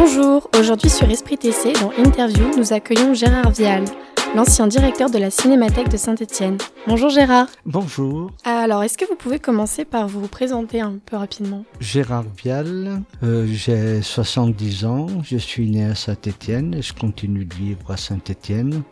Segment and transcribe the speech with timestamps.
[0.00, 3.84] Bonjour, aujourd'hui sur Esprit TC, dans Interview, nous accueillons Gérard Vial,
[4.36, 6.56] l'ancien directeur de la Cinémathèque de Saint-Étienne.
[6.86, 7.48] Bonjour Gérard.
[7.66, 8.30] Bonjour.
[8.44, 11.64] Alors, est-ce que vous pouvez commencer par vous présenter un peu rapidement?
[11.80, 17.54] Gérard Vial, euh, j'ai 70 ans, je suis né à Saint-Étienne et je continue de
[17.56, 18.84] vivre à Saint-Étienne.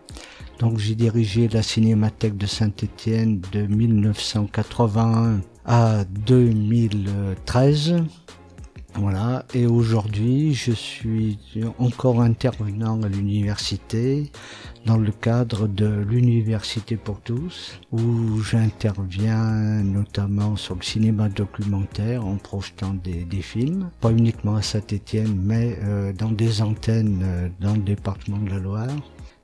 [0.58, 7.94] Donc j'ai dirigé la Cinémathèque de Saint-Étienne de 1981 à 2013.
[8.98, 11.38] Voilà, et aujourd'hui je suis
[11.78, 14.30] encore intervenant à l'université
[14.86, 22.36] dans le cadre de l'Université pour tous, où j'interviens notamment sur le cinéma documentaire en
[22.36, 27.82] projetant des, films, pas uniquement à Saint-Étienne, mais euh, dans des antennes euh, dans le
[27.82, 28.96] département de la Loire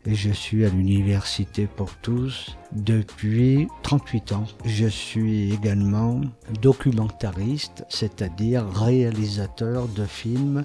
[0.06, 4.44] et je suis à l'Université pour tous depuis 38 ans.
[4.64, 6.20] Je suis également
[6.60, 10.62] documentariste, c'est-à-dire réalisateur de films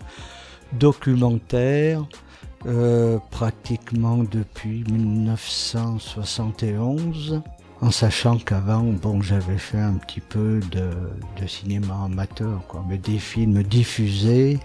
[0.74, 2.06] documentaires
[2.66, 7.42] euh, pratiquement depuis 1971
[7.82, 10.90] en sachant qu'avant, bon, j'avais fait un petit peu de,
[11.48, 14.60] cinéma amateur, mais des films diffusés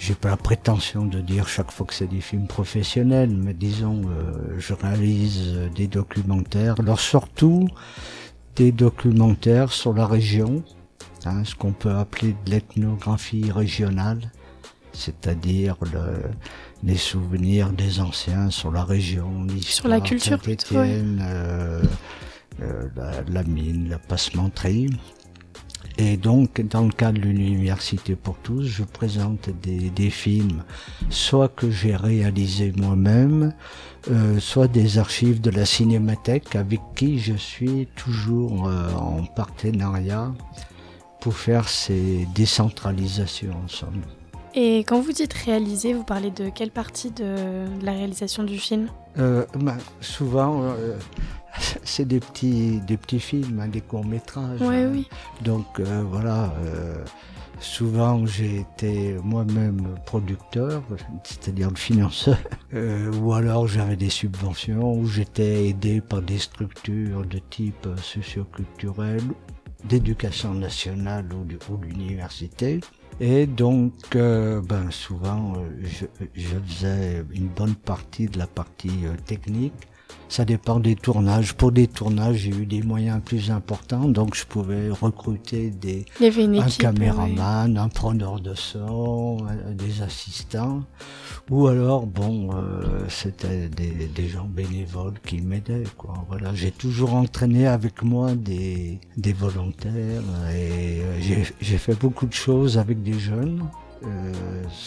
[0.00, 4.00] j'ai pas la prétention de dire chaque fois que c'est des films professionnels, mais disons,
[4.06, 7.68] euh, je réalise des documentaires, alors surtout
[8.56, 10.64] des documentaires sur la région,
[11.26, 14.32] hein, ce qu'on peut appeler de l'ethnographie régionale,
[14.94, 16.22] c'est-à-dire le,
[16.82, 21.82] les souvenirs des anciens sur la région, sur la culture, plutôt, euh,
[22.62, 24.88] euh, la, la, mine, la passementerie.
[26.00, 30.64] Et donc, dans le cadre de l'Université pour tous, je présente des, des films,
[31.10, 33.52] soit que j'ai réalisés moi-même,
[34.10, 40.32] euh, soit des archives de la Cinémathèque avec qui je suis toujours euh, en partenariat
[41.20, 44.00] pour faire ces décentralisations ensemble.
[44.54, 48.88] Et quand vous dites réaliser, vous parlez de quelle partie de la réalisation du film?
[49.18, 50.96] Euh, ben, Souvent, euh,
[51.90, 54.60] c'est des petits, des petits films, hein, des courts-métrages.
[54.60, 55.08] Ouais, oui.
[55.42, 57.04] Donc euh, voilà, euh,
[57.58, 60.82] souvent j'ai été moi-même producteur,
[61.24, 62.38] c'est-à-dire le financeur,
[62.74, 69.22] euh, ou alors j'avais des subventions, ou j'étais aidé par des structures de type socioculturel,
[69.84, 72.80] d'éducation nationale ou, de l'université.
[73.18, 79.89] Et donc, euh, ben souvent, je, je, faisais une bonne partie de la partie technique
[80.30, 81.54] ça dépend des tournages.
[81.54, 86.70] Pour des tournages, j'ai eu des moyens plus importants, donc je pouvais recruter des un
[86.70, 89.38] caméraman, un preneur de son,
[89.72, 90.82] des assistants,
[91.50, 95.84] ou alors bon, euh, c'était des, des, gens bénévoles qui m'aidaient.
[95.98, 96.14] Quoi.
[96.28, 100.22] Voilà, j'ai toujours entraîné avec moi des, des volontaires
[100.54, 103.68] et euh, j'ai fait beaucoup de choses avec des jeunes.
[104.02, 104.32] Euh,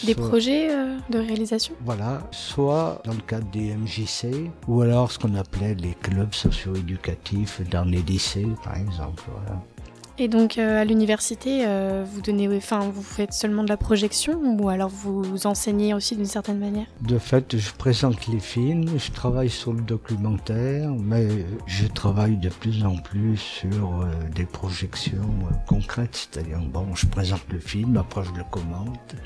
[0.04, 1.74] des projets euh, de réalisation?
[1.84, 7.60] Voilà, soit dans le cadre des MJC, ou alors ce qu'on appelait les clubs socio-éducatifs
[7.70, 9.22] dans les lycées, par exemple.
[9.30, 9.62] Voilà.
[10.16, 14.40] Et donc euh, à l'université, euh, vous donnez, enfin, vous faites seulement de la projection
[14.60, 16.86] ou alors vous enseignez aussi d'une certaine manière?
[17.00, 21.26] De fait, je présente les films, je travaille sur le documentaire, mais
[21.66, 25.28] je travaille de plus en plus sur euh, des projections
[25.66, 29.16] concrètes, c'est-à-dire bon, je présente le film, après je le commente.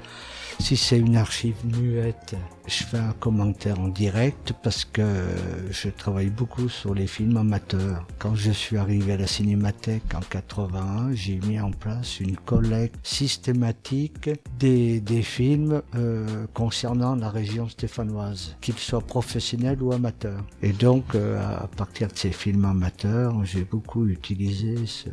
[0.61, 2.35] Si c'est une archive muette,
[2.67, 5.03] je fais un commentaire en direct parce que
[5.71, 8.07] je travaille beaucoup sur les films amateurs.
[8.19, 12.97] Quand je suis arrivé à la Cinémathèque en 81, j'ai mis en place une collecte
[13.03, 20.45] systématique des, des films euh, concernant la région stéphanoise, qu'ils soient professionnels ou amateurs.
[20.61, 25.09] Et donc, euh, à partir de ces films amateurs, j'ai beaucoup utilisé ce,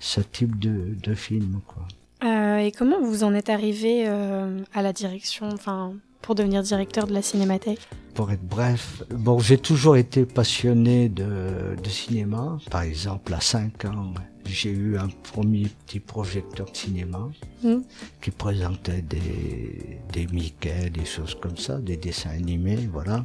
[0.00, 1.60] ce type de, de film.
[1.66, 1.86] Quoi.
[2.22, 7.06] Euh, et comment vous en êtes arrivé euh, à la direction, enfin, pour devenir directeur
[7.06, 7.80] de la Cinémathèque?
[8.14, 12.58] Pour être bref, bon, j'ai toujours été passionné de, de cinéma.
[12.70, 14.12] Par exemple, à 5 ans,
[14.44, 17.30] j'ai eu un premier petit projecteur de cinéma
[17.62, 17.76] mmh.
[18.20, 23.24] qui présentait des, des Mickey, des choses comme ça, des dessins animés, voilà.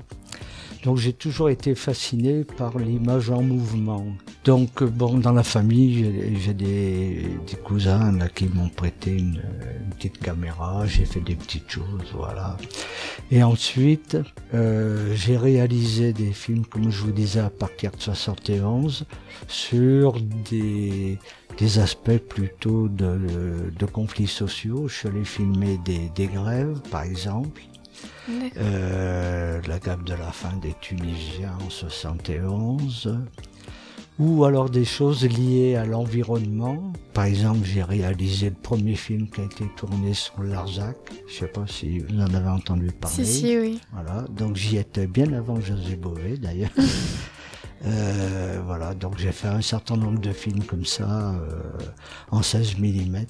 [0.86, 4.06] Donc j'ai toujours été fasciné par l'image en mouvement.
[4.44, 9.42] Donc bon, dans la famille, j'ai des, cousins là, qui m'ont prêté une,
[9.96, 12.56] petite caméra, j'ai fait des petites choses, voilà.
[13.32, 14.16] Et ensuite,
[14.54, 19.08] euh, j'ai réalisé des films, comme je vous disais, à partir de 71,
[19.48, 20.22] sur
[20.52, 21.18] des,
[21.80, 24.88] aspects plutôt de, conflits sociaux.
[24.88, 27.64] Je suis allé filmer des grèves, par exemple.
[28.58, 33.18] Euh, la gamme de la fin des Tunisiens en 71.
[34.18, 36.94] ou alors des choses liées à l'environnement.
[37.14, 40.98] Par exemple, j'ai réalisé le premier film qui a été tourné sur Larzac.
[41.28, 43.26] Je sais pas si vous en avez entendu parler.
[43.26, 43.82] Si, si, oui.
[43.92, 46.72] Voilà, donc j'y étais bien avant José Bové d'ailleurs.
[47.84, 51.62] Euh, voilà, donc j'ai fait un certain nombre de films comme ça euh,
[52.32, 53.26] en 16 mm.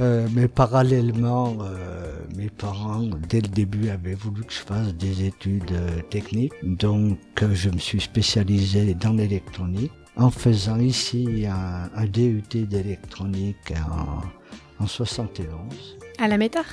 [0.00, 5.24] Euh, mais parallèlement, euh, mes parents, dès le début, avaient voulu que je fasse des
[5.26, 6.52] études euh, techniques.
[6.62, 7.18] Donc,
[7.52, 14.86] je me suis spécialisé dans l'électronique en faisant ici un, un DUT d'électronique en, en
[14.86, 15.98] 71.
[16.18, 16.64] À la métard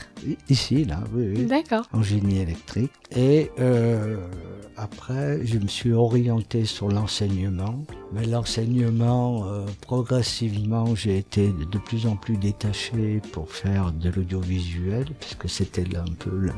[0.50, 1.88] Ici, là, oui, oui D'accord.
[1.94, 2.92] en génie électrique.
[3.16, 4.18] Et euh,
[4.78, 7.84] après, je me suis orienté sur l'enseignement.
[8.14, 15.06] Mais l'enseignement, euh, progressivement, j'ai été de plus en plus détaché pour faire de l'audiovisuel,
[15.20, 16.52] puisque c'était un peu le,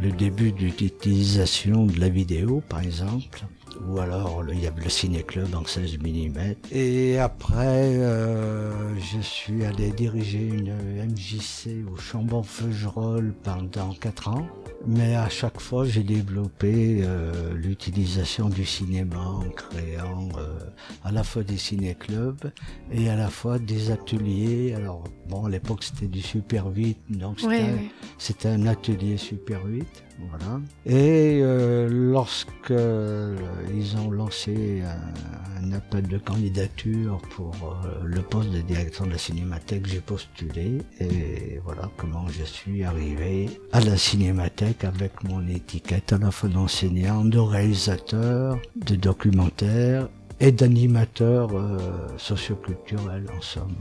[0.00, 3.44] le début de l'utilisation de la vidéo, par exemple.
[3.88, 6.54] Ou alors, le- il y avait le ciné-club en 16 mm.
[6.72, 10.72] Et après, euh, je suis allé diriger une
[11.06, 14.46] MJC au Chambon-Feugerolles pendant 4 ans.
[14.86, 20.58] Mais à chaque fois, j'ai développé euh, l'utilisation du cinéma en créant euh,
[21.04, 22.50] à la fois des ciné-clubs
[22.90, 24.74] et à la fois des ateliers.
[24.74, 27.90] Alors, bon, à l'époque, c'était du Super 8, donc c'était Ouais, un- ouais.
[28.18, 29.86] c'était un atelier Super 8,
[30.30, 30.60] voilà.
[30.86, 33.36] Et euh, lorsque euh,
[33.74, 37.54] ils ont lancé un, un appel de candidature pour
[37.84, 42.84] euh, le poste de directeur de la Cinémathèque, j'ai postulé et voilà comment je suis
[42.84, 50.08] arrivé à la Cinémathèque avec mon étiquette à la fois d'enseignant, de réalisateur, de documentaire
[50.40, 51.78] et d'animateur euh,
[52.16, 53.76] socioculturel en somme.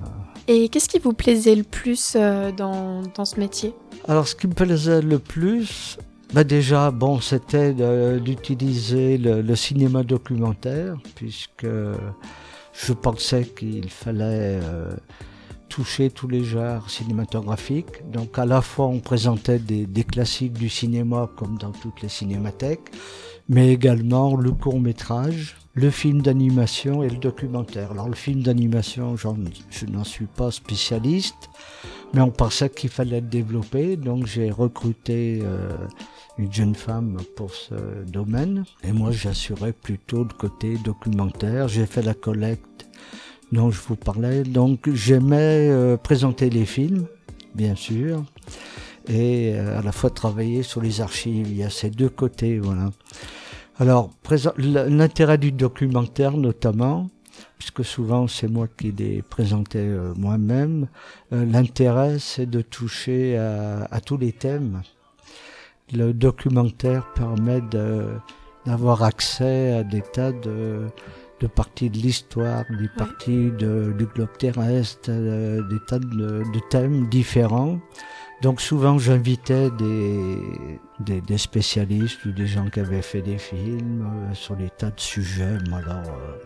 [0.47, 3.73] Et qu'est-ce qui vous plaisait le plus euh, dans, dans ce métier?
[4.07, 5.97] Alors, ce qui me plaisait le plus,
[6.33, 7.73] bah déjà, bon, c'était
[8.19, 14.91] d'utiliser le, le cinéma documentaire, puisque je pensais qu'il fallait euh,
[15.67, 18.09] toucher tous les genres cinématographiques.
[18.09, 22.09] Donc, à la fois, on présentait des, des classiques du cinéma, comme dans toutes les
[22.09, 22.91] cinémathèques,
[23.49, 27.91] mais également le court métrage, le film d'animation et le documentaire.
[27.91, 31.49] Alors, le film d'animation, je n'en suis pas spécialiste.
[32.13, 35.69] Mais on pensait qu'il fallait le développer, donc j'ai recruté euh,
[36.37, 37.75] une jeune femme pour ce
[38.07, 38.63] domaine.
[38.83, 41.67] Et moi, j'assurais plutôt le côté documentaire.
[41.67, 42.87] J'ai fait la collecte
[43.51, 44.43] dont je vous parlais.
[44.43, 47.05] Donc j'aimais euh, présenter les films,
[47.55, 48.23] bien sûr,
[49.07, 51.47] et euh, à la fois travailler sur les archives.
[51.49, 52.91] Il y a ces deux côtés, voilà.
[53.79, 54.11] Alors,
[54.57, 57.09] l'intérêt du documentaire notamment,
[57.57, 60.87] puisque souvent c'est moi qui les présentais euh, moi-même,
[61.31, 64.81] l'intérêt c'est de toucher à tous les thèmes.
[65.93, 67.61] Le documentaire permet
[68.65, 70.87] d'avoir accès à des tas de,
[71.41, 76.59] de parties de l'histoire, des parties de- du globe terrestre, euh, des tas de, de
[76.69, 77.79] thèmes différents.
[78.41, 84.01] Donc souvent j'invitais des, des, des spécialistes ou des gens qui avaient fait des films
[84.03, 85.57] euh, sur des tas de sujets.
[85.69, 86.37] Moi, Alors euh,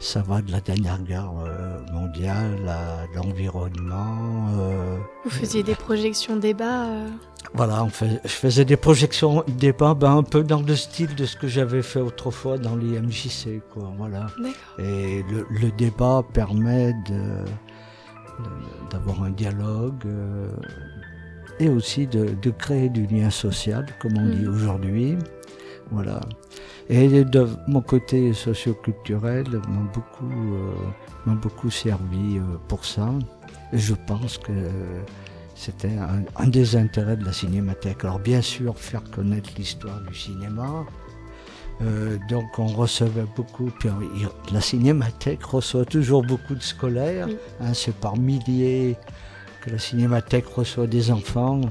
[0.00, 4.46] ça va de la dernière guerre euh, mondiale à l'environnement.
[4.58, 7.08] euh, Vous faisiez des projections débat euh,
[7.52, 11.26] voilà, on fait, je faisais des projections débats ben, un peu dans le style de
[11.26, 13.60] ce que j'avais fait autrefois dans les MJC.
[13.72, 14.26] Quoi, voilà.
[14.38, 14.52] D'accord.
[14.78, 20.48] Et le, le débat permet de, de- d'avoir un dialogue euh,
[21.60, 24.54] et aussi de, de créer du lien social, comme on dit Mhm.
[24.54, 25.16] aujourd'hui.
[25.90, 26.20] Voilà.
[26.88, 30.72] Et de mon côté socioculturel m'a beaucoup, euh,
[31.26, 33.08] m'a beaucoup servi euh, pour ça.
[33.72, 34.52] Et je pense que
[35.54, 38.04] c'était un, un des intérêts de la cinémathèque.
[38.04, 40.84] Alors bien sûr, faire connaître l'histoire du cinéma.
[41.82, 47.26] Euh, donc on recevait beaucoup, puis on- la cinémathèque reçoit toujours beaucoup de scolaires.
[47.28, 47.36] Oui.
[47.60, 48.96] hein, c'est par milliers
[49.64, 51.62] que la cinémathèque reçoit des enfants.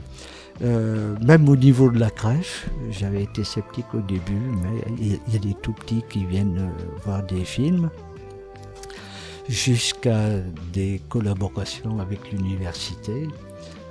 [0.63, 5.35] Euh, même au niveau de la crèche, j'avais été sceptique au début, mais il y,
[5.35, 7.89] a des tout petits qui viennent euh, voir des films,
[9.50, 10.29] jusqu'à
[10.71, 13.27] des collaborations avec l'université.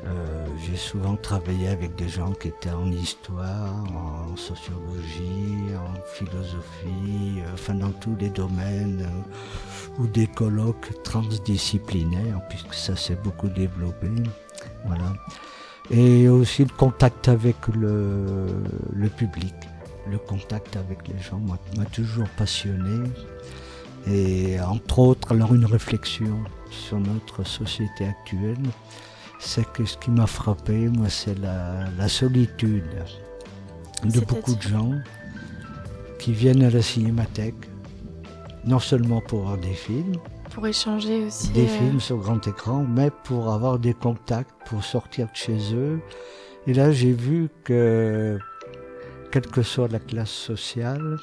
[0.04, 7.40] Euh, J'ai souvent travaillé avec des gens qui étaient en histoire, en sociologie, en philosophie,
[7.40, 13.48] euh, enfin dans tous les domaines, euh, ou des colloques transdisciplinaires, puisque ça s'est beaucoup
[13.48, 14.08] développé.
[14.86, 15.12] Voilà.
[15.90, 18.46] Et aussi le contact avec le,
[18.92, 19.54] le public.
[20.10, 23.08] Le contact avec les gens m'a m'a toujours passionné.
[24.06, 28.58] Et entre autres, alors une réflexion sur notre société actuelle,
[29.44, 32.84] c'est que ce qui m'a frappé, moi, c'est la, la solitude
[34.04, 34.92] de beaucoup de gens
[36.18, 37.68] qui viennent à la cinémathèque
[38.64, 40.16] non seulement pour voir des films,
[40.54, 41.48] pour échanger aussi.
[41.50, 46.00] Des films sur grand écran, mais pour avoir des contacts, pour sortir de chez eux.
[46.66, 48.38] Et là, j'ai vu que,
[49.30, 51.16] quelle que soit la classe sociale,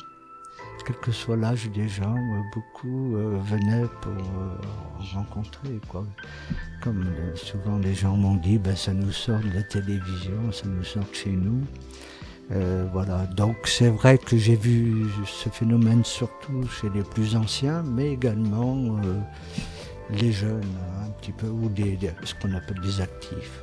[0.86, 4.58] quel que soit l'âge des gens, euh, beaucoup euh, venaient pour euh,
[5.14, 5.80] rencontrer.
[5.88, 6.04] Quoi.
[6.84, 7.06] Comme
[7.36, 11.04] souvent les gens m'ont dit, ben, ça nous sort de la télévision, ça nous sort
[11.04, 11.62] de chez nous.
[12.92, 18.14] voilà, donc c'est vrai que j'ai vu ce phénomène surtout chez les plus anciens, mais
[18.14, 18.98] également
[20.10, 20.62] les jeunes,
[21.06, 23.62] un petit peu, ou des, ce qu'on appelle des actifs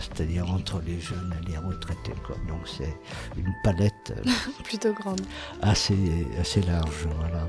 [0.00, 2.14] c'est-à-dire entre les jeunes et les retraités.
[2.26, 2.36] Quoi.
[2.46, 2.96] Donc c'est
[3.36, 4.30] une palette euh,
[4.64, 5.20] plutôt grande,
[5.62, 7.08] assez, assez large.
[7.18, 7.46] Voilà.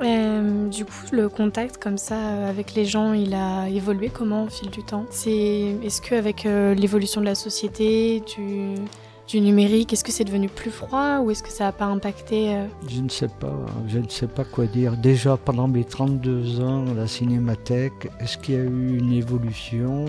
[0.00, 4.44] Euh, du coup, le contact comme ça euh, avec les gens, il a évolué comment
[4.44, 5.06] au fil du temps?
[5.10, 10.70] C'est est-ce qu'avec avec l'évolution de la société, du, numérique, est-ce que c'est devenu plus
[10.70, 12.56] froid ou est-ce que ça n'a pas impacté
[12.88, 13.54] Je ne sais pas,
[13.88, 14.96] je ne sais pas quoi dire.
[14.96, 20.06] Déjà pendant mes 32 ans, la cinémathèque, est-ce qu'il y a eu une évolution?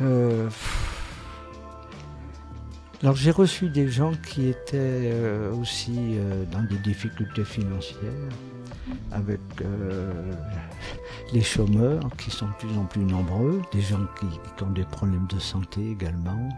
[0.00, 0.48] Euh,
[3.02, 8.28] alors j'ai reçu des gens qui étaient euh, aussi euh, dans des difficultés financières,
[9.12, 9.40] avec
[11.32, 14.26] les chômeurs qui sont de plus en plus nombreux, des gens qui,
[14.56, 16.48] qui ont des problèmes de santé également.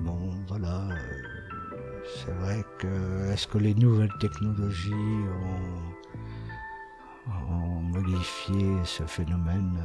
[0.00, 0.88] bon voilà,
[2.16, 4.92] c'est vrai que est-ce que les nouvelles technologies
[7.28, 9.78] ont, ont modifié ce phénomène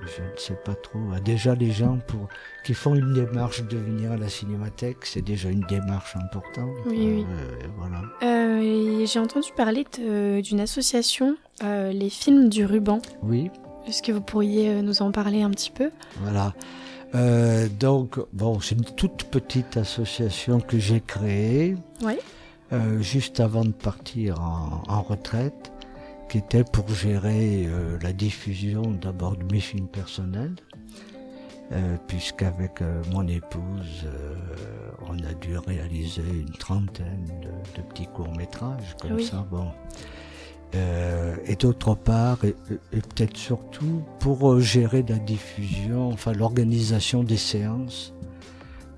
[0.00, 0.98] je ne sais pas trop.
[1.14, 2.28] Ah, déjà, les gens pour,
[2.64, 6.70] qui font une démarche de venir à la cinémathèque, c'est déjà une démarche importante.
[6.86, 7.26] Oui, oui.
[7.28, 8.02] Euh, voilà.
[8.22, 9.84] Euh, j'ai entendu parler
[10.42, 13.00] d'une association, euh, les films du ruban.
[13.22, 13.50] Oui.
[13.86, 15.90] Est-ce que vous pourriez nous en parler un petit peu?
[16.20, 16.54] Voilà.
[17.78, 21.76] donc, bon, c'est une toute petite association que j'ai créée.
[22.02, 22.14] Oui.
[23.00, 25.72] juste avant de partir en retraite
[26.30, 30.54] qui était pour gérer euh, la diffusion d'abord de mes films personnels,
[31.72, 34.06] euh, puisqu'avec euh, mon épouse,
[35.08, 37.26] on a dû réaliser une trentaine
[37.74, 39.44] de, petits courts-métrages comme ça.
[39.50, 39.72] Bon.
[40.72, 42.54] et d'autre part, et,
[42.92, 48.14] peut-être surtout pour gérer la diffusion, enfin l'organisation des séances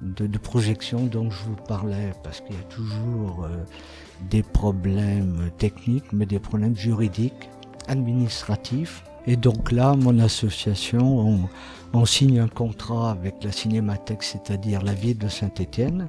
[0.03, 3.49] de, de, projection dont je vous parlais, parce qu'il y a toujours
[4.31, 7.51] des problèmes techniques, mais des problèmes juridiques,
[7.89, 9.05] administratifs.
[9.27, 11.49] Et donc là, mon association,
[11.93, 16.09] on, signe un contrat avec la Cinémathèque, c'est-à-dire la ville de Saint-Étienne.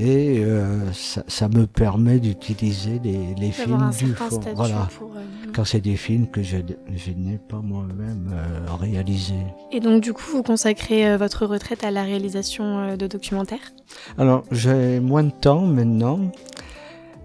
[0.00, 4.40] Et euh, ça, me permet d'utiliser les, films du fond.
[4.54, 4.88] Voilà.
[5.02, 5.20] Euh,
[5.54, 9.34] Quand c'est des films que je, n'ai pas moi-même euh, réalisés.
[9.70, 13.72] Et donc, du coup, vous consacrez votre retraite à la réalisation de documentaires?
[14.16, 16.32] Alors, j'ai moins de temps maintenant.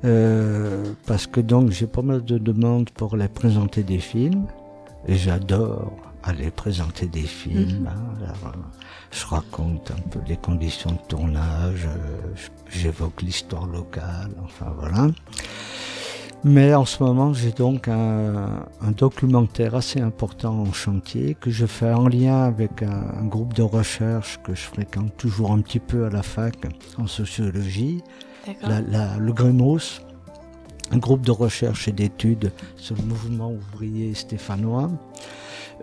[0.06, 4.46] Euh, parce que donc j'ai pas mal de demandes pour les présenter des films
[5.08, 5.92] et j'adore
[6.26, 7.82] aller présenter des films.
[7.82, 7.88] Mhm.
[7.88, 8.52] Hein,
[9.12, 12.34] je raconte un peu les conditions de tournage, euh,
[12.70, 15.08] j'évoque l'histoire locale, enfin voilà.
[16.44, 21.66] Mais en ce moment, j'ai donc un, un, documentaire assez important en chantier que je
[21.66, 25.80] fais en lien avec un, un, groupe de recherche que je fréquente toujours un petit
[25.80, 26.56] peu à la fac
[27.00, 28.04] en sociologie,
[28.62, 30.02] la, le Grémos,
[30.92, 34.92] un groupe de recherche et d'études sur le mouvement ouvrier stéphanois.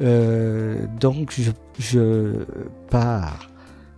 [0.00, 2.44] Euh, donc je, je,
[2.88, 3.50] pars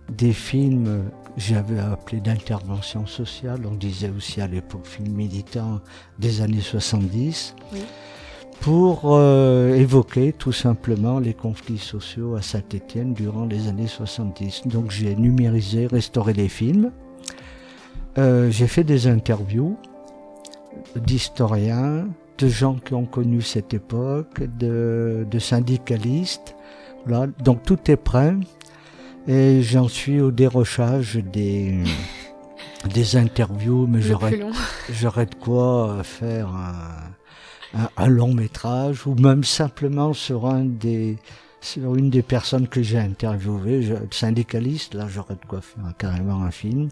[0.09, 5.81] des films j'avais appelé d'intervention sociale, on disait aussi à l'époque film militant
[6.17, 7.55] des années 70,
[8.61, 14.63] pour euh, évoquer tout simplement les conflits sociaux à Saint-Étienne durant les années 70.
[14.67, 16.91] Donc j'ai numérisé, restauré les films,
[18.17, 19.77] euh, j'ai fait des interviews
[20.95, 22.07] d'historiens,
[22.37, 26.55] de gens qui ont connu cette époque, de, de syndicalistes.
[27.05, 27.27] Voilà.
[27.43, 28.35] Donc tout est prêt
[29.27, 31.83] et j'en suis au dérochage des,
[32.93, 34.39] des interviews, mais j'aurais,
[34.91, 36.49] j'aurais de quoi faire
[37.73, 41.17] un, un, long métrage ou même simplement sur un des
[41.61, 46.51] sur une des personnes que j'ai interviewées, syndicaliste, là j'aurais de quoi faire carrément un
[46.51, 46.89] film.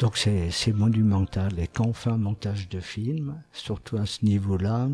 [0.00, 1.58] Donc c'est monumental.
[1.58, 4.88] Et quand on fait un montage de film, surtout à ce niveau-là,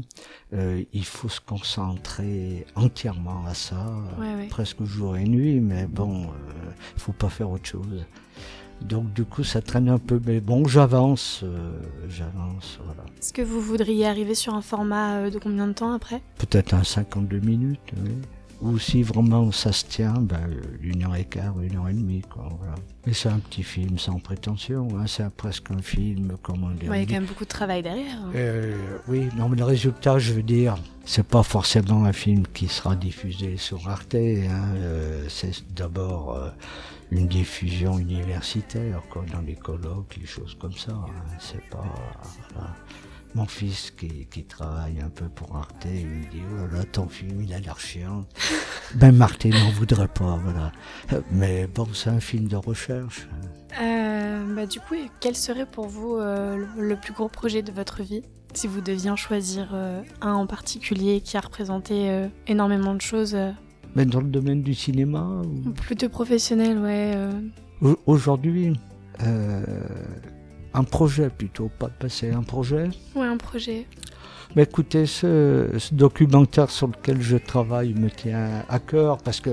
[0.52, 3.86] euh, il faut se concentrer entièrement à ça,
[4.50, 5.60] presque jour et nuit.
[5.60, 8.04] Mais bon, euh, faut pas faire autre chose.
[8.82, 10.20] Donc du coup, ça traîne un peu.
[10.24, 11.72] Mais bon, j'avance, euh,
[12.08, 13.02] j'avance, voilà.
[13.18, 16.22] Est-ce que vous voudriez arriver sur un format euh, de combien de temps après?
[16.38, 18.12] Peut-être un 52 minutes, oui.
[18.62, 20.40] Ou si vraiment ça se tient, ben,
[20.82, 22.22] une heure et quart, une heure et demie.
[22.22, 22.74] Quoi, voilà.
[23.06, 26.94] Mais c'est un petit film sans prétention, hein, c'est presque un film, comment dire.
[26.94, 28.16] il y a quand même beaucoup de travail derrière.
[28.16, 28.32] Hein.
[28.34, 32.68] Euh, oui, non, mais le résultat, je veux dire, c'est pas forcément un film qui
[32.68, 34.14] sera diffusé sur Arte.
[34.14, 36.50] Hein, euh, c'est d'abord euh,
[37.10, 40.94] une diffusion universitaire, quoi, dans les colloques, les choses comme ça.
[41.38, 41.84] C'est pas.
[42.54, 42.74] Voilà
[43.34, 47.06] mon fils qui, qui, travaille un peu pour Arte, il me dit Oh là ton
[47.06, 48.24] film, il a l'air chiant.
[48.94, 50.72] ben, Marthe n'en voudrait pas, voilà.
[51.30, 53.28] Mais bon, c'est un film de recherche.
[53.80, 58.02] Euh, bah, du coup, quel serait pour vous euh, le, plus gros projet de votre
[58.02, 58.22] vie
[58.52, 63.36] Si vous deviez en choisir euh, un en particulier qui a représenté énormément de choses
[63.94, 65.70] Mais dans le domaine du cinéma ou...
[65.70, 67.14] Plutôt professionnel, ouais.
[68.06, 68.72] Aujourd'hui,
[70.74, 73.86] un projet plutôt, pas de passer un projet Oui, un projet.
[74.56, 79.50] Mais écoutez, ce, documentaire sur lequel je travaille me tient à cœur parce que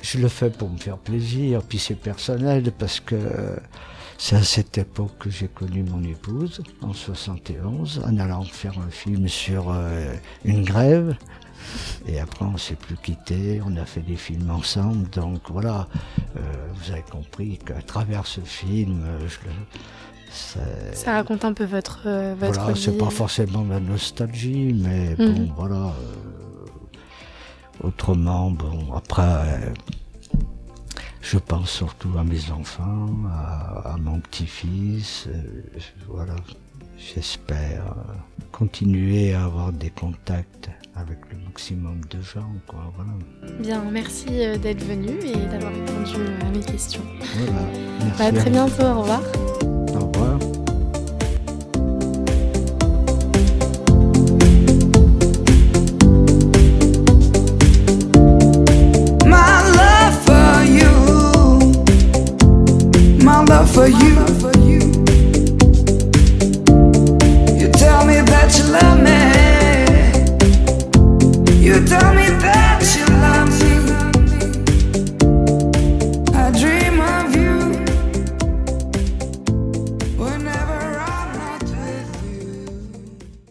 [0.00, 3.16] je le fais pour me faire plaisir, puis c'est personnel parce que
[4.18, 8.90] c'est à cette époque que j'ai connu mon épouse, en 71, en allant faire un
[8.90, 10.14] film sur euh,
[10.44, 11.16] une grève.
[12.06, 15.08] Et après, on s'est plus quitté, on a fait des films ensemble.
[15.10, 15.88] Donc voilà,
[16.36, 16.40] euh,
[16.74, 19.52] vous avez compris qu'à travers ce film, euh, je le,
[20.92, 25.34] ça raconte un peu votre, euh, votre voilà, c'est pas forcément la nostalgie, mais mhm.
[25.34, 25.76] bon, voilà.
[25.76, 26.66] Euh,
[27.82, 29.74] autrement, bon, après, euh,
[31.20, 33.10] je pense surtout à mes enfants,
[33.84, 35.28] à, mon petit-fils,
[36.08, 36.34] voilà.
[36.96, 37.94] J'espère
[38.52, 42.52] continuer à avoir des contacts avec le maximum de gens.
[42.66, 43.58] Quoi, voilà.
[43.58, 47.02] Bien, merci d'être venu et d'avoir répondu à mes questions.
[47.36, 47.52] Voilà,
[48.18, 49.22] bah, à très bientôt, au revoir.